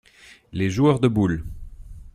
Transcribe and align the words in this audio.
Les 0.51 0.71
joueurs 0.71 0.99
de 0.99 1.07
boules. 1.07 1.43